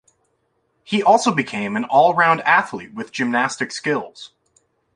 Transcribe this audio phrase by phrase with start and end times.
[0.83, 4.31] He also became an all around athlete with gymnastic skills.